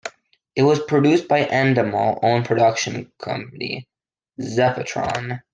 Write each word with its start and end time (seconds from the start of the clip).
It 0.55 0.63
was 0.63 0.79
produced 0.81 1.27
by 1.27 1.45
Endemol 1.45 2.17
owned 2.23 2.45
production 2.47 3.11
company, 3.19 3.87
Zeppotron. 4.41 5.41